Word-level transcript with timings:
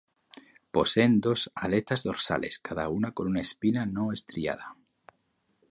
Poseen 0.77 1.17
dos 1.25 1.43
aletas 1.67 2.01
dorsales, 2.07 2.57
cada 2.69 2.89
una 2.89 3.11
con 3.11 3.27
una 3.27 3.41
espina 3.49 3.85
no 3.85 4.11
estriada. 4.11 4.75